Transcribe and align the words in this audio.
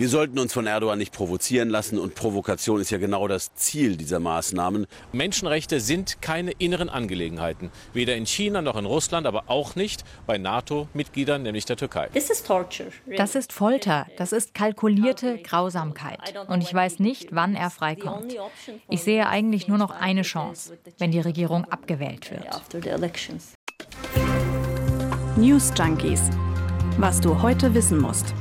Wir 0.00 0.08
sollten 0.08 0.38
uns 0.38 0.52
von 0.52 0.68
Erdogan 0.68 0.96
nicht 0.96 1.12
provozieren 1.12 1.70
lassen 1.70 1.98
und 1.98 2.14
Provokation 2.14 2.80
ist 2.80 2.90
ja 2.90 2.98
genau 2.98 3.26
das 3.26 3.52
Ziel 3.56 3.96
dieser 3.96 4.20
Maßnahmen. 4.20 4.86
Menschenrechte 5.10 5.80
sind 5.80 6.22
keine 6.22 6.52
inneren 6.52 6.88
Angelegenheiten, 6.88 7.72
weder 7.94 8.14
in 8.14 8.24
China 8.24 8.62
noch 8.62 8.76
in 8.76 8.84
Russland, 8.84 9.26
aber 9.26 9.50
auch 9.50 9.74
nicht 9.74 10.04
bei 10.24 10.38
NATO-Mitgliedern, 10.38 11.42
nämlich 11.42 11.64
der 11.64 11.76
Türkei. 11.76 12.10
Das 12.14 12.30
ist 12.30 13.52
Folter, 13.52 14.06
das 14.16 14.32
ist 14.32 14.54
kalkulierte 14.54 15.38
Grausamkeit 15.38 16.20
und 16.46 16.62
ich 16.62 16.72
weiß 16.72 17.00
nicht, 17.00 17.30
wann 17.32 17.56
er 17.56 17.70
freikommt. 17.70 18.36
Ich 18.88 19.02
sehe 19.02 19.26
eigentlich 19.26 19.66
nur 19.66 19.78
noch 19.78 19.90
eine 19.90 20.22
Chance, 20.22 20.78
wenn 20.98 21.10
die 21.10 21.18
Regierung 21.18 21.64
abgewählt 21.64 22.30
wird. 22.30 22.46
News 25.36 25.72
Junkies. 25.76 26.30
Was 26.98 27.20
du 27.20 27.42
heute 27.42 27.74
wissen 27.74 28.00
musst. 28.00 28.32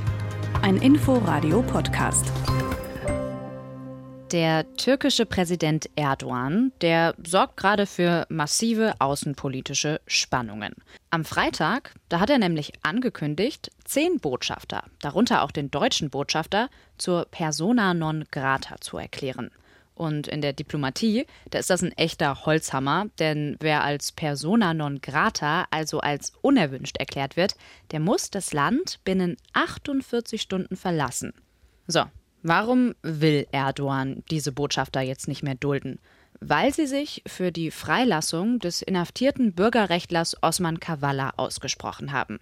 Ein 0.68 0.76
Info-Radio-Podcast. 0.82 2.30
Der 4.34 4.74
türkische 4.76 5.26
Präsident 5.26 5.90
Erdogan, 5.96 6.74
der 6.82 7.16
sorgt 7.26 7.56
gerade 7.56 7.86
für 7.86 8.26
massive 8.28 8.96
außenpolitische 9.00 10.02
Spannungen. 10.08 10.74
Am 11.10 11.24
Freitag, 11.24 11.94
da 12.10 12.20
hat 12.20 12.30
er 12.30 12.38
nämlich 12.38 12.74
angekündigt, 12.84 13.72
zehn 13.86 14.20
Botschafter, 14.20 14.84
darunter 15.00 15.44
auch 15.44 15.52
den 15.52 15.72
deutschen 15.72 16.10
Botschafter, 16.10 16.70
zur 16.98 17.28
Persona 17.32 17.94
non 17.94 18.26
grata 18.30 18.76
zu 18.82 18.98
erklären. 18.98 19.52
Und 19.98 20.28
in 20.28 20.42
der 20.42 20.54
Diplomatie, 20.54 21.26
da 21.50 21.58
ist 21.58 21.72
das 21.72 21.82
ein 21.82 21.92
echter 21.94 22.46
Holzhammer, 22.46 23.08
denn 23.18 23.58
wer 23.60 23.84
als 23.84 24.12
persona 24.12 24.76
non 24.76 25.02
grata, 25.02 25.66
also 25.72 26.02
als 26.02 26.34
unerwünscht 26.44 26.98
erklärt 26.98 27.36
wird, 27.36 27.56
der 27.90 28.00
muss 28.00 28.30
das 28.30 28.54
Land 28.54 29.00
binnen 29.06 29.38
48 29.54 30.40
Stunden 30.40 30.76
verlassen. 30.76 31.34
So, 31.88 32.04
warum 32.44 32.94
will 33.02 33.48
Erdogan 33.52 34.24
diese 34.30 34.52
Botschafter 34.52 35.02
jetzt 35.02 35.28
nicht 35.28 35.42
mehr 35.42 35.56
dulden? 35.56 35.98
Weil 36.42 36.72
sie 36.72 36.86
sich 36.86 37.24
für 37.26 37.52
die 37.52 37.72
Freilassung 37.72 38.60
des 38.60 38.84
inhaftierten 38.84 39.54
Bürgerrechtlers 39.54 40.38
Osman 40.44 40.80
Kavala 40.80 41.34
ausgesprochen 41.38 42.12
haben. 42.12 42.40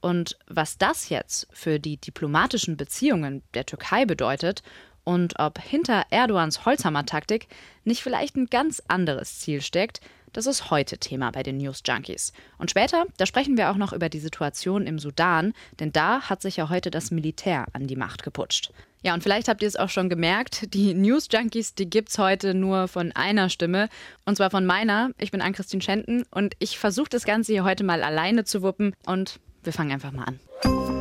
Und 0.00 0.38
was 0.46 0.78
das 0.78 1.08
jetzt 1.08 1.48
für 1.50 1.80
die 1.80 1.96
diplomatischen 1.96 2.76
Beziehungen 2.76 3.42
der 3.54 3.66
Türkei 3.66 4.04
bedeutet 4.04 4.62
und 5.06 5.38
ob 5.38 5.60
hinter 5.60 6.04
Erdogans 6.10 6.66
Holzhammer-Taktik 6.66 7.46
nicht 7.84 8.02
vielleicht 8.02 8.36
ein 8.36 8.46
ganz 8.46 8.82
anderes 8.88 9.38
Ziel 9.38 9.62
steckt, 9.62 10.00
das 10.32 10.46
ist 10.46 10.70
heute 10.70 10.98
Thema 10.98 11.30
bei 11.30 11.42
den 11.42 11.58
News 11.58 11.82
Junkies. 11.86 12.32
Und 12.58 12.70
später, 12.70 13.06
da 13.16 13.24
sprechen 13.24 13.56
wir 13.56 13.70
auch 13.70 13.76
noch 13.76 13.92
über 13.92 14.08
die 14.08 14.18
Situation 14.18 14.86
im 14.86 14.98
Sudan, 14.98 15.54
denn 15.78 15.92
da 15.92 16.22
hat 16.22 16.42
sich 16.42 16.56
ja 16.56 16.68
heute 16.68 16.90
das 16.90 17.10
Militär 17.10 17.66
an 17.72 17.86
die 17.86 17.96
Macht 17.96 18.24
geputscht. 18.24 18.72
Ja, 19.02 19.14
und 19.14 19.22
vielleicht 19.22 19.46
habt 19.46 19.62
ihr 19.62 19.68
es 19.68 19.76
auch 19.76 19.88
schon 19.88 20.08
gemerkt, 20.08 20.74
die 20.74 20.92
News 20.92 21.28
Junkies, 21.30 21.74
die 21.74 21.88
gibt's 21.88 22.18
heute 22.18 22.54
nur 22.54 22.88
von 22.88 23.12
einer 23.12 23.48
Stimme. 23.48 23.88
Und 24.24 24.36
zwar 24.36 24.50
von 24.50 24.66
meiner. 24.66 25.10
Ich 25.18 25.30
bin 25.30 25.40
Ann-Christine 25.40 25.82
Schenten 25.82 26.24
und 26.32 26.54
ich 26.58 26.78
versuche 26.78 27.08
das 27.08 27.24
Ganze 27.24 27.52
hier 27.52 27.62
heute 27.62 27.84
mal 27.84 28.02
alleine 28.02 28.44
zu 28.44 28.62
wuppen. 28.62 28.92
Und 29.06 29.38
wir 29.62 29.72
fangen 29.72 29.92
einfach 29.92 30.10
mal 30.10 30.24
an. 30.24 30.95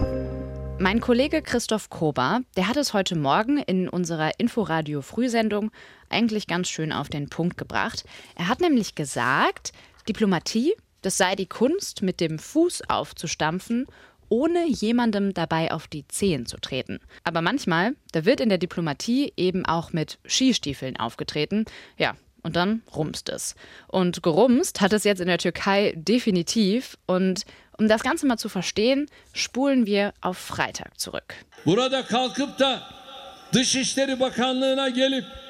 Mein 0.77 0.99
Kollege 0.99 1.41
Christoph 1.41 1.89
Kober, 1.89 2.41
der 2.57 2.67
hat 2.67 2.75
es 2.75 2.93
heute 2.93 3.15
Morgen 3.15 3.57
in 3.59 3.87
unserer 3.87 4.39
Inforadio 4.39 5.01
Frühsendung 5.01 5.71
eigentlich 6.09 6.47
ganz 6.47 6.67
schön 6.67 6.91
auf 6.91 7.07
den 7.07 7.29
Punkt 7.29 7.57
gebracht. 7.57 8.03
Er 8.35 8.49
hat 8.49 8.59
nämlich 8.59 8.93
gesagt, 8.93 9.71
Diplomatie, 10.07 10.73
das 11.01 11.17
sei 11.17 11.35
die 11.35 11.47
Kunst, 11.47 12.01
mit 12.01 12.19
dem 12.19 12.39
Fuß 12.39 12.89
aufzustampfen, 12.89 13.87
ohne 14.27 14.67
jemandem 14.67 15.33
dabei 15.33 15.71
auf 15.71 15.87
die 15.87 16.07
Zehen 16.07 16.45
zu 16.45 16.57
treten. 16.57 16.99
Aber 17.23 17.41
manchmal, 17.41 17.95
da 18.11 18.25
wird 18.25 18.41
in 18.41 18.49
der 18.49 18.57
Diplomatie 18.57 19.31
eben 19.37 19.65
auch 19.65 19.93
mit 19.93 20.19
Skistiefeln 20.27 20.97
aufgetreten. 20.97 21.65
Ja, 21.97 22.15
und 22.45 22.55
dann 22.55 22.83
rumst 22.95 23.29
es. 23.29 23.55
Und 23.87 24.21
gerumst 24.21 24.79
hat 24.79 24.93
es 24.93 25.03
jetzt 25.03 25.19
in 25.19 25.27
der 25.27 25.39
Türkei 25.39 25.93
definitiv. 25.97 26.95
Und 27.07 27.43
um 27.79 27.87
das 27.87 28.03
Ganze 28.03 28.27
mal 28.27 28.37
zu 28.37 28.49
verstehen, 28.49 29.07
spulen 29.33 29.87
wir 29.87 30.13
auf 30.21 30.37
Freitag 30.37 30.99
zurück. 30.99 31.33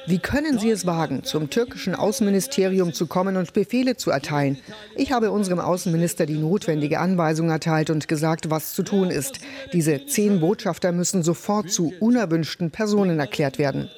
Wie 0.06 0.18
können 0.18 0.58
Sie 0.58 0.70
es 0.70 0.86
wagen, 0.86 1.24
zum 1.24 1.50
türkischen 1.50 1.94
Außenministerium 1.94 2.94
zu 2.94 3.06
kommen 3.06 3.36
und 3.36 3.52
Befehle 3.52 3.96
zu 3.96 4.10
erteilen? 4.10 4.58
Ich 4.94 5.12
habe 5.12 5.30
unserem 5.32 5.58
Außenminister 5.58 6.24
die 6.24 6.38
notwendige 6.38 6.98
Anweisung 6.98 7.50
erteilt 7.50 7.90
und 7.90 8.08
gesagt, 8.08 8.48
was 8.48 8.72
zu 8.72 8.84
tun 8.84 9.10
ist. 9.10 9.40
Diese 9.74 10.06
zehn 10.06 10.40
Botschafter 10.40 10.92
müssen 10.92 11.22
sofort 11.22 11.70
zu 11.70 11.92
unerwünschten 12.00 12.70
Personen 12.70 13.20
erklärt 13.20 13.58
werden 13.58 13.90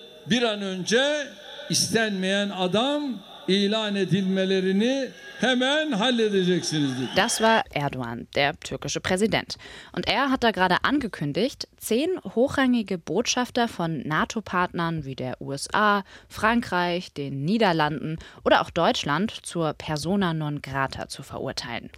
istenmeyen 1.71 2.51
adam 2.51 3.19
ilan 3.49 3.97
edilmelerini 3.97 5.09
hemen 5.41 5.99
halledeceksiniz 5.99 6.91
dedi. 6.99 7.09
Das 7.17 7.41
war 7.41 7.65
Erdogan, 7.71 8.27
der 8.34 8.59
türkische 8.61 9.01
Präsident. 9.01 9.56
Und 9.93 10.06
er 10.06 10.31
hat 10.31 10.45
da 10.45 10.51
gerade 10.51 10.84
angekündigt, 10.84 11.69
zehn 11.77 12.11
hochrangige 12.34 12.99
Botschafter 12.99 13.69
von 13.69 14.03
NATO-Partnern 14.06 15.05
wie 15.05 15.15
der 15.15 15.41
USA, 15.41 16.05
Frankreich, 16.29 17.12
den 17.12 17.45
Niederlanden 17.45 18.19
oder 18.45 18.61
auch 18.61 18.71
Deutschland 18.71 19.31
zur 19.31 19.73
Persona 19.75 20.35
non 20.35 20.61
grata 20.61 21.09
zu 21.09 21.23
verurteilen. 21.23 21.91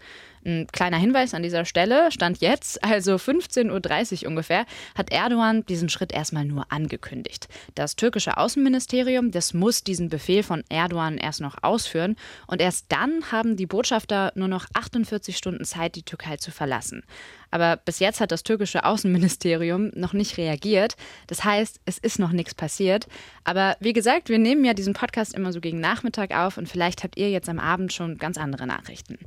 Ein 0.45 0.67
kleiner 0.73 0.97
Hinweis 0.97 1.35
an 1.35 1.43
dieser 1.43 1.67
Stelle, 1.67 2.11
stand 2.11 2.41
jetzt, 2.41 2.83
also 2.83 3.17
15.30 3.17 4.23
Uhr 4.23 4.29
ungefähr, 4.29 4.65
hat 4.95 5.13
Erdogan 5.13 5.67
diesen 5.67 5.91
Schritt 5.91 6.13
erstmal 6.13 6.47
nur 6.47 6.73
angekündigt. 6.73 7.49
Das 7.75 7.95
türkische 7.95 8.39
Außenministerium, 8.39 9.33
das 9.33 9.53
muss 9.53 9.85
diesen 9.85 10.09
Befehl 10.09 10.43
von 10.43 10.65
Erdogan 10.71 11.19
erst 11.19 11.43
noch 11.43 11.63
ausführen 11.63 12.17
und 12.47 12.61
erst 12.61 12.87
dann 12.89 13.31
haben 13.31 13.57
die 13.57 13.67
Botschafter 13.67 14.33
nur 14.35 14.49
noch 14.49 14.67
48 14.73 15.37
Stunden 15.37 15.65
Zeit, 15.65 15.95
die 15.95 16.05
Türkei 16.05 16.39
zu 16.39 16.51
verlassen. 16.51 17.03
Aber 17.51 17.77
bis 17.77 17.99
jetzt 17.99 18.21
hat 18.21 18.33
das 18.33 18.43
türkische 18.43 18.85
Außenministerium 18.85 19.91
noch 19.95 20.13
nicht 20.13 20.39
reagiert. 20.39 20.97
Das 21.27 21.45
heißt, 21.45 21.81
es 21.85 21.99
ist 21.99 22.19
noch 22.19 22.33
nichts 22.33 22.55
passiert. 22.55 23.09
Aber 23.45 23.77
wie 23.81 23.93
gesagt, 23.93 24.29
wir 24.29 24.39
nehmen 24.39 24.65
ja 24.65 24.73
diesen 24.73 24.95
Podcast 24.95 25.35
immer 25.35 25.53
so 25.53 25.61
gegen 25.61 25.81
Nachmittag 25.81 26.35
auf 26.35 26.57
und 26.57 26.69
vielleicht 26.69 27.03
habt 27.03 27.19
ihr 27.19 27.31
jetzt 27.31 27.49
am 27.49 27.59
Abend 27.59 27.93
schon 27.93 28.19
ganz 28.19 28.39
andere 28.39 28.67
Nachrichten. 28.67 29.19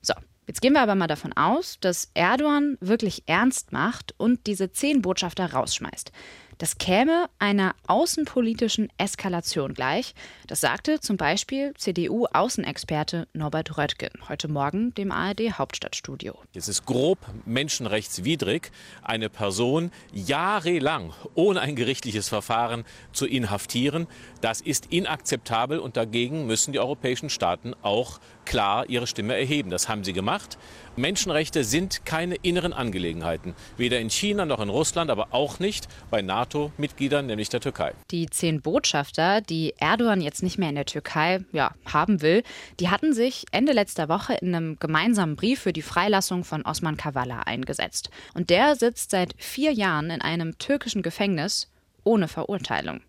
So, 0.00 0.14
Jetzt 0.48 0.62
gehen 0.62 0.72
wir 0.72 0.80
aber 0.80 0.94
mal 0.94 1.08
davon 1.08 1.34
aus, 1.34 1.76
dass 1.78 2.10
Erdogan 2.14 2.78
wirklich 2.80 3.24
ernst 3.26 3.70
macht 3.70 4.14
und 4.16 4.46
diese 4.46 4.72
zehn 4.72 5.02
Botschafter 5.02 5.52
rausschmeißt. 5.52 6.10
Das 6.56 6.76
käme 6.76 7.26
einer 7.38 7.76
außenpolitischen 7.86 8.88
Eskalation 8.98 9.74
gleich. 9.74 10.14
Das 10.48 10.60
sagte 10.60 10.98
zum 10.98 11.16
Beispiel 11.16 11.72
CDU-Außenexperte 11.74 13.28
Norbert 13.32 13.78
Röttgen 13.78 14.10
heute 14.28 14.48
Morgen 14.48 14.92
dem 14.94 15.12
ARD-Hauptstadtstudio. 15.12 16.34
Es 16.54 16.66
ist 16.66 16.84
grob 16.84 17.18
menschenrechtswidrig, 17.44 18.72
eine 19.02 19.28
Person 19.28 19.92
jahrelang 20.12 21.12
ohne 21.34 21.60
ein 21.60 21.76
gerichtliches 21.76 22.28
Verfahren 22.28 22.84
zu 23.12 23.26
inhaftieren. 23.26 24.08
Das 24.40 24.60
ist 24.60 24.86
inakzeptabel 24.86 25.78
und 25.78 25.96
dagegen 25.96 26.46
müssen 26.46 26.72
die 26.72 26.80
europäischen 26.80 27.30
Staaten 27.30 27.74
auch 27.82 28.18
klar 28.48 28.88
ihre 28.88 29.06
Stimme 29.06 29.36
erheben. 29.36 29.70
Das 29.70 29.88
haben 29.88 30.02
sie 30.02 30.12
gemacht. 30.12 30.58
Menschenrechte 30.96 31.62
sind 31.62 32.04
keine 32.04 32.34
inneren 32.36 32.72
Angelegenheiten, 32.72 33.54
weder 33.76 34.00
in 34.00 34.10
China 34.10 34.46
noch 34.46 34.58
in 34.58 34.70
Russland, 34.70 35.10
aber 35.10 35.28
auch 35.30 35.60
nicht 35.60 35.86
bei 36.10 36.22
NATO-Mitgliedern, 36.22 37.26
nämlich 37.26 37.50
der 37.50 37.60
Türkei. 37.60 37.92
Die 38.10 38.26
zehn 38.26 38.60
Botschafter, 38.60 39.40
die 39.40 39.74
Erdogan 39.78 40.20
jetzt 40.20 40.42
nicht 40.42 40.58
mehr 40.58 40.70
in 40.70 40.74
der 40.74 40.86
Türkei 40.86 41.44
ja, 41.52 41.72
haben 41.84 42.20
will, 42.22 42.42
die 42.80 42.88
hatten 42.88 43.12
sich 43.12 43.44
Ende 43.52 43.72
letzter 43.72 44.08
Woche 44.08 44.34
in 44.34 44.54
einem 44.54 44.78
gemeinsamen 44.80 45.36
Brief 45.36 45.60
für 45.60 45.72
die 45.72 45.82
Freilassung 45.82 46.42
von 46.42 46.64
Osman 46.64 46.96
Kavala 46.96 47.40
eingesetzt. 47.40 48.10
Und 48.34 48.50
der 48.50 48.74
sitzt 48.74 49.10
seit 49.10 49.34
vier 49.36 49.72
Jahren 49.72 50.10
in 50.10 50.22
einem 50.22 50.58
türkischen 50.58 51.02
Gefängnis 51.02 51.70
ohne 52.02 52.26
Verurteilung. 52.26 53.02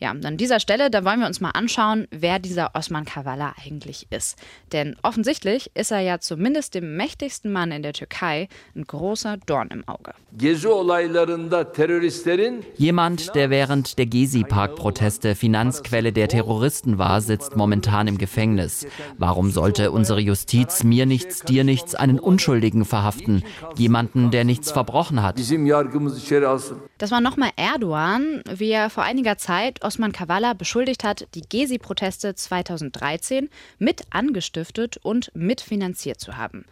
Ja, 0.00 0.10
an 0.10 0.36
dieser 0.36 0.58
Stelle, 0.58 0.90
da 0.90 1.04
wollen 1.04 1.20
wir 1.20 1.26
uns 1.26 1.40
mal 1.40 1.50
anschauen, 1.50 2.08
wer 2.10 2.40
dieser 2.40 2.74
Osman 2.74 3.04
Kavala 3.04 3.54
eigentlich 3.64 4.08
ist. 4.10 4.36
Denn 4.72 4.96
offensichtlich 5.02 5.70
ist 5.74 5.92
er 5.92 6.00
ja 6.00 6.18
zumindest 6.18 6.74
dem 6.74 6.96
mächtigsten 6.96 7.52
Mann 7.52 7.70
in 7.70 7.82
der 7.82 7.92
Türkei 7.92 8.48
ein 8.74 8.84
großer 8.84 9.36
Dorn 9.46 9.68
im 9.68 9.86
Auge. 9.86 10.12
Jemand, 12.76 13.34
der 13.36 13.50
während 13.50 13.98
der 13.98 14.06
Gezi-Park-Proteste 14.06 15.34
Finanzquelle 15.36 16.12
der 16.12 16.26
Terroristen 16.28 16.98
war, 16.98 17.20
sitzt 17.20 17.54
momentan 17.54 18.08
im 18.08 18.18
Gefängnis. 18.18 18.88
Warum 19.16 19.52
sollte 19.52 19.92
unsere 19.92 20.20
Justiz 20.20 20.82
mir 20.82 21.06
nichts, 21.06 21.42
dir 21.42 21.62
nichts, 21.62 21.94
einen 21.94 22.18
Unschuldigen 22.18 22.84
verhaften? 22.84 23.44
Jemanden, 23.76 24.32
der 24.32 24.44
nichts 24.44 24.72
verbrochen 24.72 25.22
hat. 25.22 25.38
Das 26.98 27.10
war 27.10 27.20
nochmal 27.20 27.50
Erdogan, 27.56 28.42
wie 28.52 28.70
er 28.70 28.90
vor 28.90 29.04
einiger 29.04 29.38
Zeit 29.38 29.83
Osman 29.84 30.12
Kavala 30.12 30.54
beschuldigt 30.54 31.04
hat, 31.04 31.28
die 31.34 31.42
Gezi-Proteste 31.42 32.34
2013 32.34 33.50
mit 33.78 34.02
angestiftet 34.10 34.96
und 34.96 35.30
mitfinanziert 35.34 36.20
zu 36.20 36.36
haben. 36.36 36.64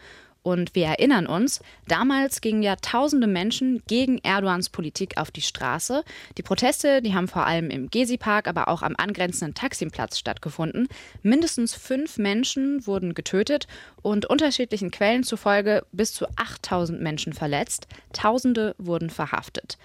Und 0.43 0.75
wir 0.75 0.87
erinnern 0.87 1.27
uns, 1.27 1.61
damals 1.87 2.41
gingen 2.41 2.63
ja 2.63 2.75
tausende 2.77 3.29
Menschen 3.29 3.83
gegen 3.87 4.19
Erdogans 4.19 4.71
Politik 4.71 5.17
auf 5.17 5.31
die 5.31 5.41
Straße. 5.41 6.03
Die 6.37 6.43
Proteste, 6.43 7.01
die 7.01 7.15
haben 7.15 7.29
vor 7.29 7.47
allem 7.47 7.71
im 7.71 7.89
Gezi-Park, 7.89 8.49
aber 8.49 8.67
auch 8.67 8.83
am 8.83 8.97
angrenzenden 8.97 9.55
Taksimplatz 9.55 10.19
stattgefunden. 10.19 10.89
Mindestens 11.23 11.75
fünf 11.75 12.19
Menschen 12.19 12.85
wurden 12.87 13.15
getötet 13.15 13.69
und 14.03 14.27
unterschiedlichen 14.27 14.91
Quellen 14.91 15.23
zufolge 15.23 15.87
bis 15.93 16.13
zu 16.13 16.27
8000 16.37 17.01
Menschen 17.01 17.33
verletzt. 17.33 17.87
Tausende 18.13 18.75
wurden 18.79 19.11
verhaftet. 19.11 19.79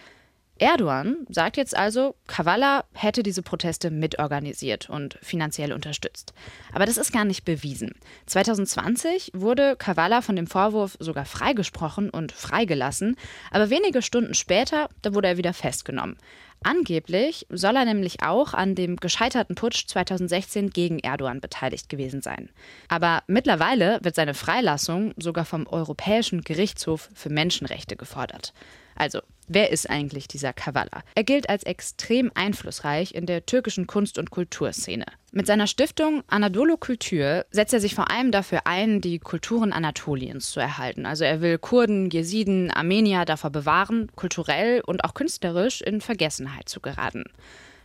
Erdogan 0.60 1.26
sagt 1.30 1.58
jetzt 1.58 1.76
also, 1.76 2.16
Kavala 2.28 2.86
hätte 2.94 3.24
diese 3.24 3.42
Proteste 3.42 3.92
mitorganisiert 3.92 4.90
und 4.90 5.18
finanziell 5.22 5.74
unterstützt. 5.74 6.34
Aber 6.74 6.86
das 6.86 6.98
ist 6.98 7.12
gar 7.12 7.26
nicht 7.26 7.46
bewiesen. 7.46 7.92
2020 8.26 9.32
wurde 9.34 9.76
Kavala 9.76 10.22
von 10.22 10.36
dem 10.36 10.48
Vorwurf 10.48 10.98
sogar 11.00 11.26
freigesprochen 11.26 12.10
und 12.10 12.32
freigelassen, 12.32 13.16
aber 13.52 13.70
wenige 13.70 14.02
Stunden 14.02 14.34
später, 14.34 14.90
da 15.02 15.14
wurde 15.14 15.28
er 15.28 15.38
wieder 15.38 15.54
festgenommen. 15.54 16.18
Angeblich 16.64 17.46
soll 17.50 17.76
er 17.76 17.86
nämlich 17.86 18.24
auch 18.24 18.54
an 18.54 18.74
dem 18.74 18.96
gescheiterten 18.98 19.56
Putsch 19.56 19.88
2016 19.88 20.72
gegen 20.72 21.00
Erdogan 21.00 21.40
beteiligt 21.40 21.88
gewesen 21.88 22.22
sein. 22.22 22.50
Aber 22.88 23.24
mittlerweile 23.28 24.00
wird 24.02 24.16
seine 24.16 24.34
Freilassung 24.34 25.14
sogar 25.18 25.46
vom 25.46 25.68
Europäischen 25.68 26.42
Gerichtshof 26.42 27.10
für 27.14 27.30
Menschenrechte 27.30 27.96
gefordert. 27.96 28.54
Also, 28.98 29.20
wer 29.48 29.72
ist 29.72 29.90
eigentlich 29.90 30.28
dieser 30.28 30.54
Kavala? 30.54 31.04
Er 31.16 31.24
gilt 31.24 31.50
als 31.50 31.64
extrem 31.64 32.32
einflussreich 32.34 33.14
in 33.14 33.26
der 33.26 33.46
türkischen 33.46 33.86
Kunst- 33.86 34.18
und 34.18 34.32
Kulturszene. 34.32 35.06
Mit 35.32 35.46
seiner 35.46 35.68
Stiftung 35.68 36.24
Anadolu 36.28 36.78
Kultur 36.78 37.46
setzt 37.52 37.74
er 37.74 37.80
sich 37.80 37.94
vor 37.94 38.10
allem 38.10 38.32
dafür 38.32 38.62
ein, 38.66 39.00
die 39.02 39.20
Kulturen 39.20 39.72
Anatoliens 39.72 40.50
zu 40.50 40.60
erhalten. 40.60 41.06
Also 41.06 41.26
er 41.26 41.42
will 41.42 41.60
Kurden, 41.60 42.10
Jesiden, 42.10 42.72
Armenier 42.72 43.26
davor 43.26 43.52
bewahren, 43.52 44.12
kulturell 44.16 44.82
und 44.82 45.04
auch 45.04 45.14
künstlerisch 45.14 45.82
in 45.82 46.02
Vergessenheit 46.02 46.70
zu 46.70 46.80
geraten. 46.80 47.24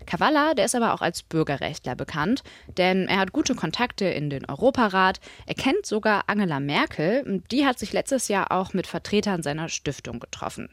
Kavala, 0.06 0.55
der 0.55 0.64
ist 0.64 0.75
aber 0.75 0.94
auch 0.94 1.03
als 1.03 1.23
Bürgerrechtler 1.23 1.94
bekannt, 1.94 2.43
denn 2.76 3.06
er 3.06 3.19
hat 3.19 3.32
gute 3.32 3.55
Kontakte 3.55 4.06
in 4.06 4.31
den 4.31 4.49
Europarat. 4.49 5.20
Er 5.47 5.55
kennt 5.55 5.87
sogar 5.87 6.25
Angela 6.26 6.59
Merkel, 6.59 7.43
die 7.50 7.67
hat 7.67 7.79
sich 7.79 7.93
letztes 7.93 8.29
Jahr 8.29 8.50
auch 8.50 8.73
mit 8.73 8.87
Vertretern 8.87 9.43
seiner 9.43 9.69
Stiftung 9.69 10.20
getroffen. 10.20 10.69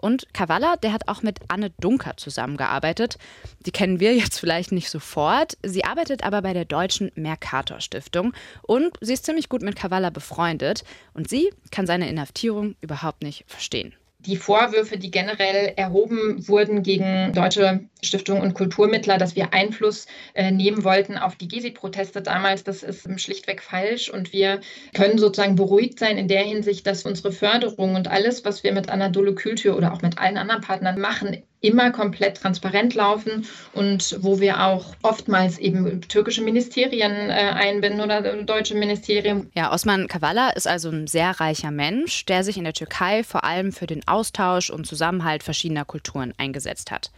Und 0.00 0.32
Kavala, 0.32 0.76
der 0.76 0.92
hat 0.92 1.08
auch 1.08 1.22
mit 1.22 1.38
Anne 1.48 1.70
Dunker 1.78 2.16
zusammengearbeitet. 2.16 3.18
Die 3.66 3.70
kennen 3.70 4.00
wir 4.00 4.14
jetzt 4.14 4.38
vielleicht 4.38 4.72
nicht 4.72 4.88
sofort. 4.88 5.58
Sie 5.62 5.84
arbeitet 5.84 6.24
aber 6.24 6.40
bei 6.42 6.54
der 6.54 6.64
Deutschen 6.64 7.12
Mercator 7.14 7.80
Stiftung 7.80 8.32
und 8.62 8.96
sie 9.00 9.12
ist 9.12 9.26
ziemlich 9.26 9.48
gut 9.48 9.62
mit 9.62 9.76
Kavala 9.76 10.10
befreundet. 10.10 10.84
Und 11.12 11.28
sie 11.28 11.52
kann 11.70 11.86
seine 11.86 12.08
Inhaftierung 12.08 12.76
überhaupt 12.80 13.22
nicht 13.22 13.44
verstehen 13.46 13.94
die 14.26 14.36
Vorwürfe, 14.36 14.98
die 14.98 15.10
generell 15.10 15.72
erhoben 15.76 16.46
wurden 16.46 16.82
gegen 16.82 17.32
deutsche 17.32 17.80
Stiftung 18.02 18.40
und 18.40 18.54
Kulturmittler, 18.54 19.18
dass 19.18 19.36
wir 19.36 19.52
Einfluss 19.52 20.06
äh, 20.34 20.50
nehmen 20.50 20.84
wollten 20.84 21.16
auf 21.18 21.36
die 21.36 21.48
Gezi-Proteste 21.48 22.22
damals, 22.22 22.64
das 22.64 22.82
ist 22.82 23.08
schlichtweg 23.20 23.62
falsch. 23.62 24.10
Und 24.10 24.32
wir 24.32 24.60
können 24.94 25.18
sozusagen 25.18 25.56
beruhigt 25.56 25.98
sein 25.98 26.18
in 26.18 26.28
der 26.28 26.42
Hinsicht, 26.42 26.86
dass 26.86 27.04
unsere 27.04 27.32
Förderung 27.32 27.94
und 27.94 28.08
alles, 28.08 28.44
was 28.44 28.62
wir 28.62 28.72
mit 28.72 28.90
Anadolu 28.90 29.34
Kultur 29.34 29.76
oder 29.76 29.92
auch 29.92 30.02
mit 30.02 30.18
allen 30.18 30.36
anderen 30.36 30.60
Partnern 30.62 31.00
machen, 31.00 31.42
immer 31.60 31.90
komplett 31.90 32.38
transparent 32.38 32.94
laufen 32.94 33.46
und 33.72 34.16
wo 34.20 34.40
wir 34.40 34.64
auch 34.64 34.94
oftmals 35.02 35.58
eben 35.58 36.00
türkische 36.02 36.42
Ministerien 36.42 37.12
äh, 37.12 37.32
einbinden 37.32 38.00
oder 38.00 38.42
deutsche 38.42 38.74
Ministerien. 38.74 39.50
Ja, 39.54 39.72
Osman 39.72 40.08
Kavala 40.08 40.50
ist 40.50 40.66
also 40.66 40.88
ein 40.90 41.06
sehr 41.06 41.38
reicher 41.38 41.70
Mensch, 41.70 42.24
der 42.26 42.44
sich 42.44 42.56
in 42.56 42.64
der 42.64 42.72
Türkei 42.72 43.22
vor 43.22 43.44
allem 43.44 43.72
für 43.72 43.86
den 43.86 44.06
Austausch 44.08 44.70
und 44.70 44.86
Zusammenhalt 44.86 45.42
verschiedener 45.42 45.84
Kulturen 45.84 46.32
eingesetzt 46.38 46.90
hat. 46.90 47.10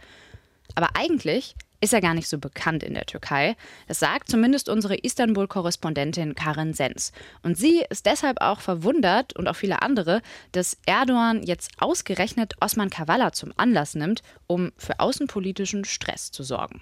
Aber 0.75 0.89
eigentlich 0.95 1.55
ist 1.83 1.93
er 1.93 1.99
gar 1.99 2.13
nicht 2.13 2.29
so 2.29 2.37
bekannt 2.37 2.81
in 2.81 2.93
der 2.93 3.05
Türkei. 3.05 3.57
Das 3.89 3.99
sagt 3.99 4.29
zumindest 4.29 4.69
unsere 4.69 4.95
Istanbul-Korrespondentin 4.95 6.33
Karin 6.33 6.73
Sens. 6.73 7.11
Und 7.41 7.57
sie 7.57 7.83
ist 7.89 8.05
deshalb 8.05 8.39
auch 8.39 8.61
verwundert 8.61 9.35
und 9.35 9.49
auch 9.49 9.55
viele 9.57 9.81
andere, 9.81 10.21
dass 10.53 10.77
Erdogan 10.85 11.43
jetzt 11.43 11.71
ausgerechnet 11.79 12.53
Osman 12.61 12.89
Kavala 12.89 13.33
zum 13.33 13.51
Anlass 13.57 13.95
nimmt, 13.95 14.23
um 14.47 14.71
für 14.77 15.01
außenpolitischen 15.01 15.83
Stress 15.83 16.31
zu 16.31 16.43
sorgen. 16.43 16.81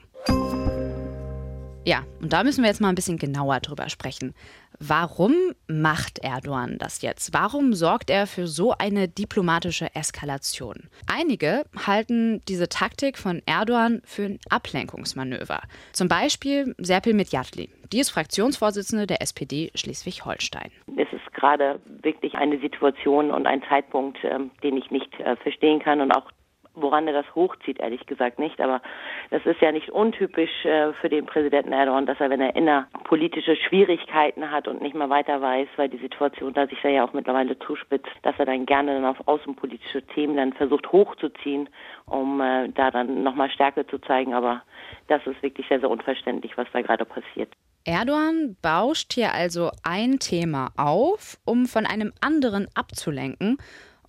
Ja, 1.84 2.04
und 2.22 2.32
da 2.32 2.44
müssen 2.44 2.62
wir 2.62 2.70
jetzt 2.70 2.80
mal 2.80 2.90
ein 2.90 2.96
bisschen 2.96 3.18
genauer 3.18 3.60
drüber 3.60 3.90
sprechen. 3.90 4.36
Warum 4.80 5.34
macht 5.68 6.20
Erdogan 6.24 6.78
das 6.78 7.02
jetzt? 7.02 7.34
Warum 7.34 7.74
sorgt 7.74 8.12
er 8.12 8.28
für 8.28 8.46
so 8.46 8.74
eine 8.78 9.08
diplomatische 9.08 9.94
Eskalation? 9.96 10.90
Einige 11.12 11.64
halten 11.88 12.44
diese 12.48 12.70
Taktik 12.70 13.18
von 13.18 13.42
Erdogan 13.48 14.02
für 14.06 14.24
ein 14.24 14.40
Ablenkungsmanöver. 14.50 15.62
Zum 15.92 16.08
Beispiel 16.08 16.76
Serpil 16.78 17.16
Medjatli. 17.16 17.70
Die 17.92 18.00
ist 18.00 18.12
Fraktionsvorsitzende 18.12 19.08
der 19.08 19.22
SPD 19.24 19.72
Schleswig-Holstein. 19.74 20.72
Es 20.98 21.12
ist 21.12 21.34
gerade 21.34 21.80
wirklich 22.04 22.36
eine 22.36 22.60
Situation 22.60 23.32
und 23.32 23.48
ein 23.48 23.64
Zeitpunkt, 23.68 24.20
ähm, 24.24 24.52
den 24.64 24.78
ich 24.78 24.92
nicht 24.92 25.20
äh, 25.20 25.36
verstehen 25.38 25.80
kann 25.80 26.00
und 26.00 26.12
auch 26.12 26.30
woran 26.74 27.08
er 27.08 27.14
das 27.14 27.36
hochzieht, 27.36 27.80
ehrlich 27.80 28.06
gesagt 28.06 28.40
nicht. 28.40 28.60
Aber 28.62 28.82
das 29.30 29.46
ist 29.46 29.62
ja 29.62 29.72
nicht 29.72 29.90
untypisch 29.90 30.66
äh, 30.66 30.94
für 30.94 31.10
den 31.10 31.26
Präsidenten 31.26 31.74
Erdogan, 31.74 32.06
dass 32.06 32.20
er, 32.20 32.30
wenn 32.30 32.42
er 32.42 32.56
innerpolitische 32.56 33.56
Schwierigkeiten 33.56 34.52
hat 34.52 34.68
und 34.68 34.82
nicht 34.82 34.96
mehr 34.96 35.10
weiter 35.10 35.42
weiß, 35.42 35.68
weil 35.76 35.90
die 35.90 35.98
Situation 35.98 36.54
da 36.54 36.68
sich 36.68 36.82
ja 36.84 37.04
auch 37.04 37.14
mittlerweile 37.14 37.58
zuspitzt, 37.60 38.12
dass 38.24 38.36
er 38.38 38.46
dann 38.46 38.66
gerne 38.66 38.96
dann 38.96 39.06
auf 39.06 39.28
außenpolitische 39.28 40.02
Themen 40.08 40.38
dann 40.38 40.54
versucht 40.54 40.92
hochzuziehen, 40.92 41.70
um 42.06 42.42
äh, 42.42 42.70
da 42.70 42.92
dann 42.92 43.24
nochmal 43.24 43.50
Stärke 43.52 43.86
zu 43.88 44.00
zeigen. 44.00 44.34
Aber 44.34 44.64
das 45.08 45.26
ist 45.28 45.42
wirklich 45.44 45.68
sehr, 45.68 45.80
sehr 45.80 45.90
unverständlich, 45.90 46.58
was 46.58 46.68
da 46.74 46.82
gerade 46.82 47.06
passiert. 47.06 47.54
Erdogan 47.84 48.56
bauscht 48.62 49.14
hier 49.14 49.34
also 49.34 49.72
ein 49.84 50.20
Thema 50.20 50.70
auf, 50.78 51.38
um 51.46 51.66
von 51.66 51.88
einem 51.88 52.14
anderen 52.22 52.68
abzulenken 52.76 53.58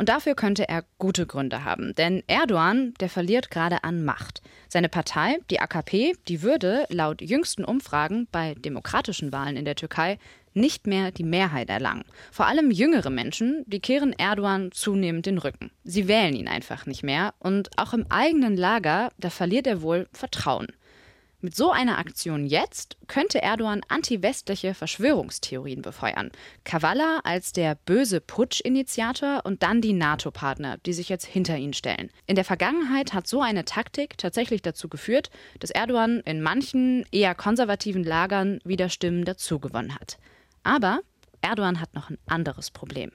und 0.02 0.08
dafür 0.08 0.34
könnte 0.34 0.68
er 0.68 0.82
gute 0.98 1.26
Gründe 1.26 1.62
haben. 1.62 1.94
Denn 1.94 2.24
Erdogan, 2.26 2.92
der 2.98 3.08
verliert 3.08 3.52
gerade 3.52 3.84
an 3.84 4.04
Macht. 4.04 4.42
Seine 4.66 4.88
Partei, 4.88 5.38
die 5.48 5.60
AKP, 5.60 6.14
die 6.26 6.42
würde 6.42 6.86
laut 6.88 7.22
jüngsten 7.22 7.64
Umfragen 7.64 8.26
bei 8.32 8.56
demokratischen 8.56 9.30
Wahlen 9.30 9.56
in 9.56 9.64
der 9.64 9.76
Türkei 9.76 10.18
nicht 10.54 10.88
mehr 10.88 11.12
die 11.12 11.22
Mehrheit 11.22 11.70
erlangen. 11.70 12.02
Vor 12.32 12.48
allem 12.48 12.72
jüngere 12.72 13.10
Menschen, 13.10 13.62
die 13.68 13.78
kehren 13.78 14.12
Erdogan 14.12 14.72
zunehmend 14.72 15.26
den 15.26 15.38
Rücken. 15.38 15.70
Sie 15.84 16.08
wählen 16.08 16.34
ihn 16.34 16.48
einfach 16.48 16.84
nicht 16.84 17.04
mehr 17.04 17.32
und 17.38 17.70
auch 17.76 17.94
im 17.94 18.04
eigenen 18.10 18.56
Lager, 18.56 19.10
da 19.18 19.30
verliert 19.30 19.68
er 19.68 19.82
wohl 19.82 20.08
Vertrauen. 20.12 20.66
Mit 21.44 21.56
so 21.56 21.72
einer 21.72 21.98
Aktion 21.98 22.46
jetzt 22.46 22.96
könnte 23.08 23.42
Erdogan 23.42 23.80
anti-westliche 23.88 24.74
Verschwörungstheorien 24.74 25.82
befeuern. 25.82 26.30
Kavala 26.62 27.18
als 27.24 27.50
der 27.50 27.74
böse 27.74 28.20
Putsch-Initiator 28.20 29.40
und 29.42 29.64
dann 29.64 29.80
die 29.80 29.92
NATO-Partner, 29.92 30.78
die 30.86 30.92
sich 30.92 31.08
jetzt 31.08 31.26
hinter 31.26 31.56
ihn 31.56 31.72
stellen. 31.72 32.10
In 32.26 32.36
der 32.36 32.44
Vergangenheit 32.44 33.12
hat 33.12 33.26
so 33.26 33.42
eine 33.42 33.64
Taktik 33.64 34.16
tatsächlich 34.18 34.62
dazu 34.62 34.88
geführt, 34.88 35.30
dass 35.58 35.70
Erdogan 35.70 36.20
in 36.20 36.42
manchen 36.42 37.04
eher 37.10 37.34
konservativen 37.34 38.04
Lagern 38.04 38.60
wieder 38.62 38.88
Stimmen 38.88 39.24
dazugewonnen 39.24 39.96
hat. 39.96 40.18
Aber 40.62 41.00
Erdogan 41.40 41.80
hat 41.80 41.92
noch 41.94 42.08
ein 42.08 42.18
anderes 42.26 42.70
Problem. 42.70 43.10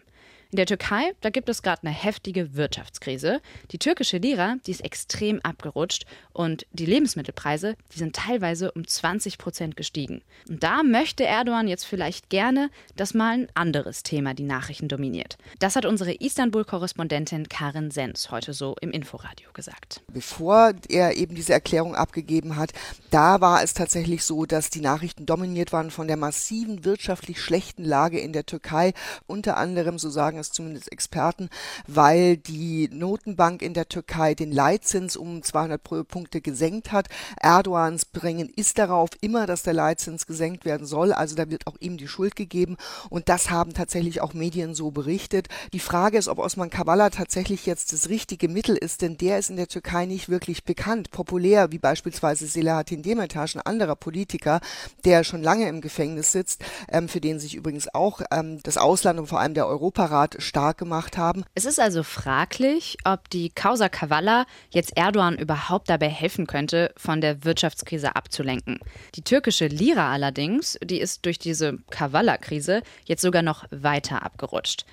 In 0.50 0.56
der 0.56 0.66
Türkei, 0.66 1.12
da 1.20 1.30
gibt 1.30 1.50
es 1.50 1.62
gerade 1.62 1.82
eine 1.84 1.92
heftige 1.92 2.56
Wirtschaftskrise. 2.56 3.42
Die 3.72 3.80
türkische 3.80 4.18
Lira, 4.18 4.56
die 4.66 4.72
ist 4.72 4.84
extrem 4.84 5.42
abgerutscht 5.42 6.06
und 6.32 6.66
die 6.72 6.86
Lebensmittelpreise, 6.86 7.76
die 7.94 8.00
sind 8.00 8.16
teilweise 8.16 8.72
um 8.72 8.88
20 8.88 9.40
Prozent 9.40 9.76
gestiegen. 9.76 10.22
Und 10.48 10.64
da 10.64 10.84
möchte 10.84 11.26
Erdogan 11.26 11.68
jetzt 11.68 11.84
vielleicht 11.84 12.30
gerne, 12.30 12.70
dass 12.96 13.14
mal 13.14 13.34
ein 13.34 13.48
anderes 13.56 14.04
Thema 14.04 14.34
die 14.34 14.44
Nachrichten 14.44 14.88
dominiert. 14.88 15.38
Das 15.60 15.76
hat 15.76 15.86
unsere 15.86 16.14
Istanbul-Korrespondentin 16.14 17.50
Karin 17.50 17.92
Sens 17.92 18.32
heute 18.32 18.54
so 18.54 18.78
im 18.80 18.92
Inforadio 18.92 19.50
gesagt. 19.52 20.02
Bevor 20.14 20.72
er 20.88 21.18
eben 21.18 21.36
diese 21.36 21.52
Erklärung 21.52 21.94
abgegeben 21.94 22.56
hat, 22.56 22.72
da 23.12 23.42
war 23.42 23.64
es 23.64 23.74
tatsächlich 23.74 24.24
so, 24.24 24.46
dass 24.46 24.70
die 24.70 24.82
Nachrichten 24.82 25.26
dominiert 25.26 25.74
waren 25.74 25.92
von 25.92 26.08
der 26.08 26.16
massiven 26.16 26.86
wirtschaftlich 26.86 27.42
schlechten 27.42 27.84
Lage 27.84 28.18
in 28.18 28.32
der 28.32 28.46
Türkei, 28.46 28.94
unter 29.26 29.58
anderem 29.58 30.00
so 30.00 30.10
sagen 30.10 30.37
sagen 30.38 30.42
es 30.42 30.52
zumindest 30.52 30.92
Experten, 30.92 31.50
weil 31.88 32.38
die 32.38 32.90
Notenbank 32.92 33.62
in 33.62 33.74
der 33.74 33.90
Türkei 33.90 34.36
den 34.36 34.52
Leitzins 34.52 35.18
um 35.18 35.42
200 35.42 35.82
Punkte 36.08 36.42
gesenkt 36.42 36.92
hat. 36.92 37.08
Erdogans 37.42 38.06
Bringen 38.06 38.50
ist 38.56 38.78
darauf 38.78 39.10
immer, 39.22 39.48
dass 39.48 39.64
der 39.64 39.74
Leitzins 39.74 40.28
gesenkt 40.28 40.66
werden 40.66 40.86
soll. 40.86 41.12
Also 41.12 41.36
da 41.36 41.50
wird 41.50 41.68
auch 41.68 41.78
ihm 41.80 41.98
die 41.98 42.08
Schuld 42.08 42.36
gegeben. 42.36 42.78
Und 43.10 43.30
das 43.30 43.50
haben 43.50 43.74
tatsächlich 43.74 44.22
auch 44.22 44.34
Medien 44.34 44.76
so 44.76 44.92
berichtet. 44.92 45.48
Die 45.74 45.80
Frage 45.80 46.18
ist, 46.18 46.28
ob 46.28 46.40
Osman 46.40 46.70
Kavala 46.70 47.10
tatsächlich 47.10 47.66
jetzt 47.66 47.94
das 47.94 48.10
richtige 48.10 48.48
Mittel 48.48 48.76
ist, 48.76 49.02
denn 49.02 49.18
der 49.18 49.40
ist 49.40 49.50
in 49.50 49.56
der 49.56 49.68
Türkei 49.68 50.06
nicht 50.06 50.30
wirklich 50.30 50.64
bekannt, 50.64 51.12
populär, 51.12 51.72
wie 51.72 51.80
beispielsweise 51.80 52.48
Selahattin 52.48 53.02
Demirtas, 53.02 53.56
ein 53.56 53.62
anderer 53.62 53.96
Politiker, 53.96 54.60
der 55.06 55.24
schon 55.24 55.42
lange 55.42 55.68
im 55.68 55.82
Gefängnis 55.82 56.32
sitzt, 56.32 56.64
ähm, 56.90 57.08
für 57.08 57.22
den 57.22 57.40
sich 57.40 57.56
übrigens 57.56 57.94
auch 57.94 58.22
ähm, 58.32 58.60
das 58.64 58.78
Ausland 58.78 59.20
und 59.20 59.28
vor 59.28 59.40
allem 59.40 59.54
der 59.54 59.68
Europarat 59.68 60.27
stark 60.40 60.78
gemacht 60.78 61.18
haben. 61.18 61.44
Es 61.56 61.66
ist 61.66 61.80
also 61.80 62.04
fraglich, 62.04 62.98
ob 63.04 63.30
die 63.30 63.50
Causa 63.50 63.90
Kavala 63.90 64.46
jetzt 64.70 64.98
Erdogan 64.98 65.38
überhaupt 65.38 65.90
dabei 65.90 66.10
helfen 66.10 66.48
könnte, 66.48 66.94
von 66.98 67.22
der 67.22 67.44
Wirtschaftskrise 67.44 68.16
abzulenken. 68.16 68.80
Die 69.16 69.24
türkische 69.24 69.68
Lira 69.68 70.12
allerdings, 70.12 70.78
die 70.84 71.00
ist 71.00 71.26
durch 71.26 71.40
diese 71.40 71.78
Kavala-Krise 71.90 72.82
jetzt 73.06 73.22
sogar 73.22 73.42
noch 73.42 73.66
weiter 73.72 74.24
abgerutscht. 74.24 74.86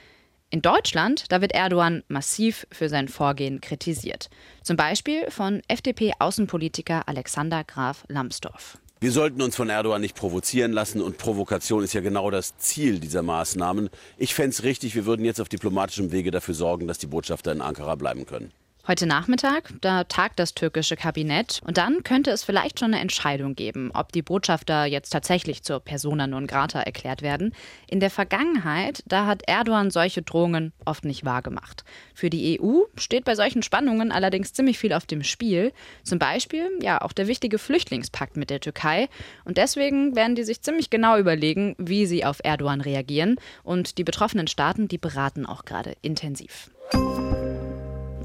In 0.51 0.63
Deutschland, 0.63 1.33
da 1.33 1.41
wird 1.41 1.53
Erdogan 1.53 2.05
massiv 2.07 2.67
für 2.71 2.89
sein 2.89 3.09
Vorgehen 3.09 3.61
kritisiert. 3.61 4.31
Zum 4.63 4.77
Beispiel 4.77 5.29
von 5.31 5.63
FDP-Außenpolitiker 5.67 7.09
Alexander 7.09 7.65
Graf 7.65 8.05
Lambsdorff. 8.09 8.79
Wir 9.05 9.13
sollten 9.13 9.43
uns 9.43 9.55
von 9.55 9.69
Erdogan 9.69 10.01
nicht 10.01 10.17
provozieren 10.17 10.73
lassen 10.73 11.03
und 11.03 11.19
Provokation 11.19 11.85
ist 11.85 11.93
ja 11.93 12.01
genau 12.01 12.31
das 12.31 12.57
Ziel 12.57 13.01
dieser 13.01 13.23
Maßnahmen. 13.23 13.91
Ich 14.17 14.35
fände 14.35 14.49
es 14.49 14.63
richtig, 14.63 14.95
wir 14.95 15.05
würden 15.05 15.27
jetzt 15.27 15.43
auf 15.43 15.51
diplomatischem 15.51 16.11
Wege 16.11 16.31
dafür 16.31 16.55
sorgen, 16.55 16.87
dass 16.87 16.97
die 16.97 17.07
Botschafter 17.07 17.53
in 17.53 17.61
Ankara 17.61 17.97
bleiben 17.97 18.25
können. 18.25 18.51
Heute 18.87 19.07
Nachmittag, 19.07 19.73
da 19.81 20.05
tagt 20.05 20.39
das 20.39 20.53
türkische 20.53 20.95
Kabinett 20.95 21.63
und 21.65 21.79
dann 21.79 22.03
könnte 22.03 22.31
es 22.31 22.45
vielleicht 22.45 22.79
schon 22.79 22.93
eine 22.93 23.01
Entscheidung 23.01 23.55
geben, 23.55 23.91
ob 23.95 24.13
die 24.13 24.21
Botschafter 24.21 24.85
jetzt 24.85 25.09
tatsächlich 25.09 25.63
zur 25.63 25.81
Persona 25.81 26.27
non 26.27 26.47
grata 26.47 26.81
erklärt 26.81 27.23
werden. 27.23 27.55
In 27.89 27.99
der 27.99 28.11
Vergangenheit, 28.11 29.03
da 29.07 29.25
hat 29.25 29.41
Erdogan 29.47 29.91
solche 29.91 30.21
Drohungen 30.21 30.75
oft 30.85 31.07
nicht 31.07 31.25
wahrgemacht. 31.25 31.83
Für 32.13 32.29
die 32.29 32.61
EU 32.61 32.81
steht 32.99 33.25
bei 33.25 33.35
solchen 33.35 33.63
Spannungen 33.63 34.13
allerdings 34.13 34.53
ziemlich 34.53 34.79
viel 34.79 34.93
auf 34.93 35.07
dem 35.07 35.23
Spiel. 35.23 35.73
Zum 36.03 36.19
Beispiel 36.19 36.69
ja 36.83 37.01
auch 37.01 37.15
der 37.15 37.27
wichtige 37.27 37.59
Flüchtlingspakt 37.59 38.37
mit 38.37 38.51
der 38.51 38.61
Türkei. 38.61 39.09
Und 39.47 39.57
deswegen 39.57 40.15
werden 40.15 40.37
die 40.37 40.45
sich 40.45 40.61
ziemlich 40.61 40.91
genau 40.91 41.17
überlegen, 41.17 41.75
wie 41.79 42.05
sie 42.05 42.27
auf 42.27 42.41
Erdogan 42.45 42.83
reagieren. 42.83 43.37
Und 43.63 43.97
die 43.97 44.05
betroffenen 44.05 44.47
Staaten, 44.47 44.89
die 44.89 44.99
beraten 44.99 45.47
auch 45.47 45.65
gerade 45.65 45.97
intensiv. 46.03 46.69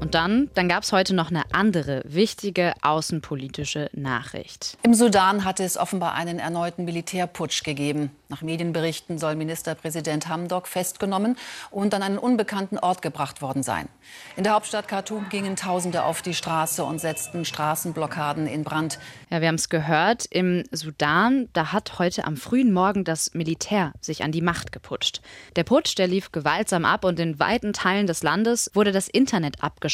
Und 0.00 0.14
dann, 0.14 0.48
dann 0.54 0.66
gab 0.66 0.82
es 0.82 0.92
heute 0.92 1.14
noch 1.14 1.28
eine 1.28 1.42
andere 1.52 2.02
wichtige 2.06 2.72
außenpolitische 2.80 3.90
Nachricht. 3.92 4.78
Im 4.82 4.94
Sudan 4.94 5.44
hatte 5.44 5.62
es 5.62 5.76
offenbar 5.76 6.14
einen 6.14 6.38
erneuten 6.38 6.86
Militärputsch 6.86 7.62
gegeben. 7.64 8.10
Nach 8.30 8.40
Medienberichten 8.40 9.18
soll 9.18 9.34
Ministerpräsident 9.34 10.28
Hamdok 10.28 10.68
festgenommen 10.68 11.36
und 11.70 11.92
an 11.92 12.02
einen 12.02 12.16
unbekannten 12.16 12.78
Ort 12.78 13.02
gebracht 13.02 13.42
worden 13.42 13.62
sein. 13.62 13.88
In 14.36 14.44
der 14.44 14.54
Hauptstadt 14.54 14.88
Khartoum 14.88 15.28
gingen 15.28 15.56
Tausende 15.56 16.04
auf 16.04 16.22
die 16.22 16.34
Straße 16.34 16.82
und 16.82 17.00
setzten 17.00 17.44
Straßenblockaden 17.44 18.46
in 18.46 18.64
Brand. 18.64 18.98
Ja, 19.28 19.40
wir 19.42 19.48
haben 19.48 19.56
es 19.56 19.68
gehört. 19.68 20.24
Im 20.30 20.64
Sudan, 20.70 21.48
da 21.52 21.72
hat 21.72 21.98
heute 21.98 22.24
am 22.24 22.36
frühen 22.36 22.72
Morgen 22.72 23.04
das 23.04 23.34
Militär 23.34 23.92
sich 24.00 24.24
an 24.24 24.32
die 24.32 24.42
Macht 24.42 24.72
geputscht. 24.72 25.20
Der 25.56 25.64
Putsch, 25.64 25.98
der 25.98 26.06
lief 26.06 26.32
gewaltsam 26.32 26.86
ab 26.86 27.04
und 27.04 27.20
in 27.20 27.38
weiten 27.38 27.74
Teilen 27.74 28.06
des 28.06 28.22
Landes 28.22 28.70
wurde 28.72 28.92
das 28.92 29.08
Internet 29.08 29.62
abgeschaltet 29.62 29.89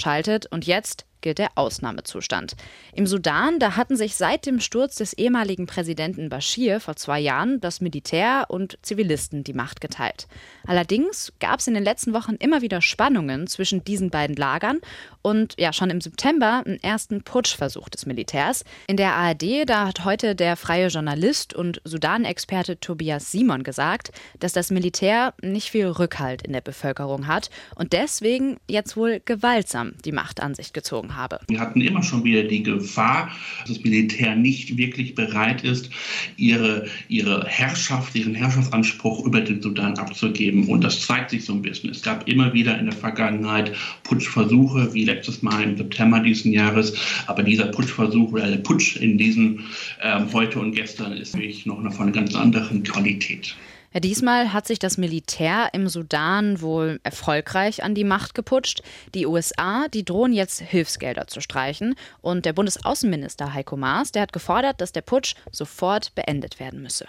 und 0.52 0.66
jetzt 0.66 1.06
gilt 1.20 1.38
der 1.38 1.50
Ausnahmezustand. 1.54 2.56
Im 2.92 3.06
Sudan, 3.06 3.58
da 3.58 3.76
hatten 3.76 3.96
sich 3.96 4.16
seit 4.16 4.46
dem 4.46 4.60
Sturz 4.60 4.96
des 4.96 5.12
ehemaligen 5.12 5.66
Präsidenten 5.66 6.28
Bashir 6.28 6.80
vor 6.80 6.96
zwei 6.96 7.20
Jahren 7.20 7.60
das 7.60 7.80
Militär 7.80 8.46
und 8.48 8.78
Zivilisten 8.82 9.44
die 9.44 9.52
Macht 9.52 9.80
geteilt. 9.80 10.26
Allerdings 10.66 11.32
gab 11.40 11.60
es 11.60 11.66
in 11.66 11.74
den 11.74 11.84
letzten 11.84 12.12
Wochen 12.12 12.34
immer 12.36 12.62
wieder 12.62 12.80
Spannungen 12.80 13.46
zwischen 13.46 13.84
diesen 13.84 14.10
beiden 14.10 14.36
Lagern 14.36 14.80
und 15.22 15.54
ja 15.58 15.72
schon 15.72 15.90
im 15.90 16.00
September 16.00 16.62
einen 16.64 16.82
ersten 16.82 17.22
Putschversuch 17.22 17.88
des 17.88 18.06
Militärs. 18.06 18.64
In 18.86 18.96
der 18.96 19.14
ARD, 19.14 19.68
da 19.68 19.86
hat 19.88 20.04
heute 20.04 20.34
der 20.34 20.56
freie 20.56 20.88
Journalist 20.88 21.54
und 21.54 21.80
Sudan-Experte 21.84 22.78
Tobias 22.78 23.32
Simon 23.32 23.62
gesagt, 23.62 24.12
dass 24.38 24.52
das 24.52 24.70
Militär 24.70 25.34
nicht 25.42 25.70
viel 25.70 25.86
Rückhalt 25.86 26.42
in 26.42 26.52
der 26.52 26.60
Bevölkerung 26.60 27.26
hat 27.26 27.50
und 27.74 27.92
deswegen 27.92 28.58
jetzt 28.68 28.96
wohl 28.96 29.20
gewaltsam 29.24 29.94
die 30.04 30.12
Macht 30.12 30.40
an 30.40 30.54
sich 30.54 30.72
gezogen 30.72 31.05
habe. 31.14 31.38
Wir 31.48 31.60
hatten 31.60 31.80
immer 31.80 32.02
schon 32.02 32.24
wieder 32.24 32.42
die 32.42 32.62
Gefahr, 32.62 33.30
dass 33.60 33.76
das 33.76 33.84
Militär 33.84 34.34
nicht 34.34 34.76
wirklich 34.76 35.14
bereit 35.14 35.62
ist, 35.62 35.90
ihre, 36.36 36.86
ihre 37.08 37.44
Herrschaft, 37.46 38.14
ihren 38.14 38.34
Herrschaftsanspruch 38.34 39.24
über 39.24 39.40
den 39.40 39.62
Sudan 39.62 39.98
abzugeben. 39.98 40.68
Und 40.68 40.82
das 40.82 41.06
zeigt 41.06 41.30
sich 41.30 41.44
so 41.44 41.52
ein 41.52 41.62
bisschen. 41.62 41.90
Es 41.90 42.02
gab 42.02 42.26
immer 42.28 42.52
wieder 42.52 42.78
in 42.78 42.86
der 42.86 42.94
Vergangenheit 42.94 43.72
Putschversuche, 44.04 44.92
wie 44.94 45.04
letztes 45.04 45.42
Mal 45.42 45.62
im 45.62 45.76
September 45.76 46.20
diesen 46.20 46.52
Jahres. 46.52 46.94
Aber 47.26 47.42
dieser 47.42 47.66
Putschversuch 47.66 48.32
oder 48.32 48.48
der 48.48 48.58
Putsch 48.58 48.96
in 48.96 49.18
diesem 49.18 49.60
ähm, 50.02 50.32
heute 50.32 50.58
und 50.58 50.72
gestern 50.72 51.12
ist 51.12 51.34
wirklich 51.34 51.66
noch 51.66 51.76
von 51.92 52.06
einer 52.06 52.12
ganz 52.12 52.34
anderen 52.34 52.82
Qualität. 52.82 53.54
Diesmal 54.00 54.52
hat 54.52 54.66
sich 54.66 54.78
das 54.78 54.98
Militär 54.98 55.70
im 55.72 55.88
Sudan 55.88 56.60
wohl 56.60 57.00
erfolgreich 57.02 57.82
an 57.82 57.94
die 57.94 58.04
Macht 58.04 58.34
geputscht. 58.34 58.82
Die 59.14 59.26
USA, 59.26 59.88
die 59.88 60.04
drohen 60.04 60.32
jetzt 60.32 60.60
Hilfsgelder 60.60 61.26
zu 61.28 61.40
streichen. 61.40 61.94
Und 62.20 62.44
der 62.44 62.52
Bundesaußenminister 62.52 63.54
Heiko 63.54 63.76
Maas, 63.76 64.12
der 64.12 64.22
hat 64.22 64.34
gefordert, 64.34 64.80
dass 64.82 64.92
der 64.92 65.00
Putsch 65.00 65.34
sofort 65.50 66.14
beendet 66.14 66.60
werden 66.60 66.82
müsse. 66.82 67.06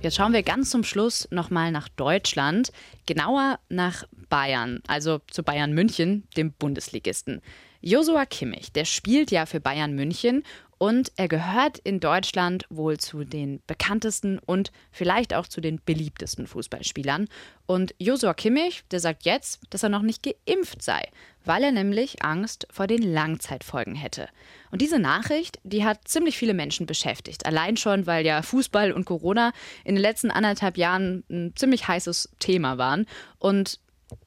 Jetzt 0.00 0.14
schauen 0.14 0.32
wir 0.32 0.44
ganz 0.44 0.70
zum 0.70 0.84
Schluss 0.84 1.26
nochmal 1.32 1.72
nach 1.72 1.88
Deutschland, 1.88 2.70
genauer 3.06 3.58
nach 3.68 4.04
Bayern, 4.28 4.80
also 4.86 5.20
zu 5.28 5.42
Bayern 5.42 5.72
München, 5.72 6.28
dem 6.36 6.52
Bundesligisten. 6.52 7.42
Josua 7.80 8.24
Kimmich, 8.24 8.72
der 8.72 8.84
spielt 8.84 9.32
ja 9.32 9.46
für 9.46 9.60
Bayern 9.60 9.94
München 9.94 10.44
und 10.78 11.10
er 11.16 11.28
gehört 11.28 11.78
in 11.78 11.98
Deutschland 12.00 12.64
wohl 12.70 12.98
zu 12.98 13.24
den 13.24 13.60
bekanntesten 13.66 14.38
und 14.38 14.70
vielleicht 14.92 15.34
auch 15.34 15.48
zu 15.48 15.60
den 15.60 15.80
beliebtesten 15.84 16.46
Fußballspielern. 16.46 17.28
Und 17.66 17.94
Josua 17.98 18.32
Kimmich, 18.32 18.84
der 18.90 19.00
sagt 19.00 19.24
jetzt, 19.24 19.60
dass 19.70 19.82
er 19.82 19.88
noch 19.88 20.02
nicht 20.02 20.22
geimpft 20.22 20.82
sei, 20.82 21.02
weil 21.44 21.64
er 21.64 21.72
nämlich 21.72 22.22
Angst 22.22 22.68
vor 22.70 22.86
den 22.86 23.02
Langzeitfolgen 23.02 23.96
hätte. 23.96 24.28
Und 24.70 24.80
diese 24.80 25.00
Nachricht, 25.00 25.58
die 25.64 25.84
hat 25.84 26.06
ziemlich 26.06 26.38
viele 26.38 26.54
Menschen 26.54 26.86
beschäftigt. 26.86 27.44
Allein 27.44 27.76
schon, 27.76 28.06
weil 28.06 28.24
ja 28.24 28.42
Fußball 28.42 28.92
und 28.92 29.04
Corona 29.04 29.52
in 29.84 29.96
den 29.96 30.02
letzten 30.02 30.30
anderthalb 30.30 30.78
Jahren 30.78 31.24
ein 31.28 31.52
ziemlich 31.56 31.88
heißes 31.88 32.30
Thema 32.38 32.78
waren. 32.78 33.06
Und 33.38 33.80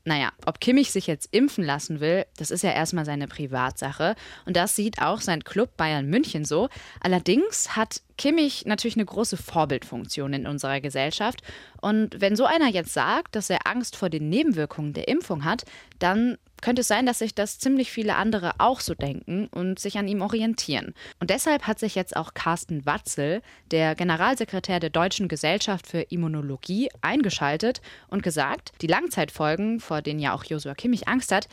naja, 0.03 0.31
ob 0.45 0.59
Kimmich 0.59 0.91
sich 0.91 1.07
jetzt 1.07 1.29
impfen 1.31 1.63
lassen 1.63 1.99
will, 1.99 2.25
das 2.37 2.51
ist 2.51 2.63
ja 2.63 2.71
erstmal 2.71 3.05
seine 3.05 3.27
Privatsache. 3.27 4.15
Und 4.45 4.55
das 4.55 4.75
sieht 4.75 5.01
auch 5.01 5.21
sein 5.21 5.43
Club 5.43 5.77
Bayern 5.77 6.07
München 6.07 6.45
so. 6.45 6.69
Allerdings 6.99 7.75
hat 7.75 8.01
Kimmich 8.17 8.65
natürlich 8.65 8.95
eine 8.95 9.05
große 9.05 9.37
Vorbildfunktion 9.37 10.33
in 10.33 10.47
unserer 10.47 10.81
Gesellschaft. 10.81 11.41
Und 11.81 12.21
wenn 12.21 12.35
so 12.35 12.45
einer 12.45 12.67
jetzt 12.67 12.93
sagt, 12.93 13.35
dass 13.35 13.49
er 13.49 13.67
Angst 13.67 13.95
vor 13.95 14.09
den 14.09 14.29
Nebenwirkungen 14.29 14.93
der 14.93 15.07
Impfung 15.07 15.43
hat, 15.43 15.65
dann 15.99 16.37
könnte 16.61 16.81
es 16.81 16.87
sein, 16.87 17.05
dass 17.05 17.19
sich 17.19 17.35
das 17.35 17.59
ziemlich 17.59 17.91
viele 17.91 18.15
andere 18.15 18.53
auch 18.59 18.79
so 18.79 18.93
denken 18.93 19.47
und 19.47 19.79
sich 19.79 19.97
an 19.97 20.07
ihm 20.07 20.21
orientieren. 20.21 20.93
Und 21.19 21.29
deshalb 21.29 21.67
hat 21.67 21.79
sich 21.79 21.95
jetzt 21.95 22.15
auch 22.15 22.33
Carsten 22.33 22.85
Watzel, 22.85 23.41
der 23.71 23.95
Generalsekretär 23.95 24.79
der 24.79 24.89
Deutschen 24.89 25.27
Gesellschaft 25.27 25.87
für 25.87 26.01
Immunologie, 26.01 26.89
eingeschaltet 27.01 27.81
und 28.07 28.23
gesagt, 28.23 28.71
die 28.81 28.87
Langzeitfolgen, 28.87 29.79
vor 29.79 30.01
denen 30.01 30.19
ja 30.19 30.33
auch 30.33 30.43
Josua 30.43 30.75
Kimmich 30.75 31.07
Angst 31.07 31.31
hat, 31.31 31.47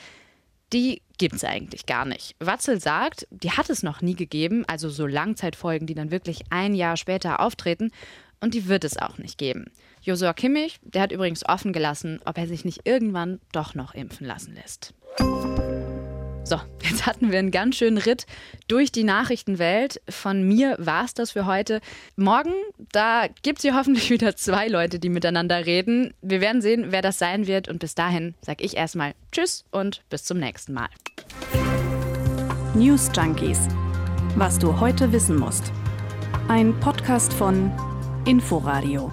die 0.73 1.03
gibt 1.17 1.35
es 1.35 1.45
eigentlich 1.45 1.87
gar 1.87 2.05
nicht. 2.05 2.37
Watzel 2.39 2.81
sagt, 2.81 3.27
die 3.31 3.53
hat 3.53 3.71
es 3.71 3.83
noch 3.83 4.03
nie 4.03 4.15
gegeben, 4.15 4.65
also 4.67 4.91
so 4.91 5.07
Langzeitfolgen, 5.07 5.87
die 5.87 5.95
dann 5.95 6.11
wirklich 6.11 6.43
ein 6.51 6.75
Jahr 6.75 6.97
später 6.97 7.41
auftreten, 7.41 7.91
und 8.41 8.55
die 8.55 8.69
wird 8.69 8.85
es 8.85 8.97
auch 8.97 9.19
nicht 9.19 9.37
geben. 9.37 9.67
Josua 10.09 10.33
Kimmich, 10.33 10.81
der 10.83 11.03
hat 11.03 11.13
übrigens 11.13 11.47
offen 11.47 11.75
gelassen, 11.75 12.19
ob 12.25 12.39
er 12.39 12.47
sich 12.47 12.65
nicht 12.65 12.81
irgendwann 12.85 13.41
doch 13.53 13.75
noch 13.75 13.95
impfen 13.95 14.27
lassen 14.27 14.55
lässt. 14.55 14.95
So, 16.45 16.59
jetzt 16.83 17.05
hatten 17.05 17.31
wir 17.31 17.39
einen 17.39 17.51
ganz 17.51 17.77
schönen 17.77 17.99
Ritt 17.99 18.25
durch 18.69 18.91
die 18.91 19.05
Nachrichtenwelt. 19.05 20.01
Von 20.09 20.45
mir 20.45 20.77
war 20.79 21.05
es 21.05 21.13
das 21.13 21.33
für 21.33 21.45
heute. 21.45 21.83
Morgen, 22.17 22.55
da 22.91 23.27
gibt 23.43 23.59
es 23.59 23.63
hier 23.63 23.77
hoffentlich 23.77 24.09
wieder 24.11 24.35
zwei 24.35 24.67
Leute, 24.69 24.99
die 24.99 25.11
miteinander 25.11 25.67
reden. 25.67 26.15
Wir 26.23 26.41
werden 26.41 26.63
sehen, 26.63 26.87
wer 26.89 27.03
das 27.03 27.19
sein 27.19 27.47
wird. 27.47 27.69
Und 27.69 27.79
bis 27.79 27.95
dahin 27.95 28.35
sage 28.41 28.65
ich 28.65 28.79
erstmal 28.79 29.13
Tschüss 29.31 29.67
und 29.73 30.03
bis 30.09 30.25
zum 30.25 30.39
nächsten 30.39 30.73
Mal. 30.73 30.89
News 32.75 33.11
Junkies. 33.15 33.69
Was 34.37 34.59
du 34.59 34.81
heute 34.81 35.13
wissen 35.13 35.37
musst. 35.37 35.71
Ein 36.49 36.81
Podcast 36.81 37.31
von 37.35 37.71
Inforadio. 38.25 39.13